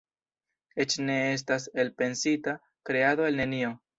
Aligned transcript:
Eĉ 0.85 0.95
ne 1.09 1.17
estas 1.33 1.69
elpensita 1.83 2.57
"kreado 2.91 3.31
el 3.31 3.41
nenio. 3.43 3.75